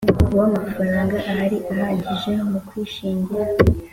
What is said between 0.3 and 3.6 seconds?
W amafaranga ahari ahagije mu kwishingira